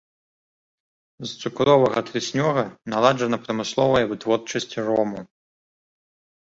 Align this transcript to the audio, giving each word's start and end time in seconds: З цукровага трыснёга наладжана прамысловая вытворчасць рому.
З 1.31 1.35
цукровага 1.43 1.99
трыснёга 2.09 2.63
наладжана 2.95 3.37
прамысловая 3.45 4.03
вытворчасць 4.15 4.69
рому. 4.89 5.19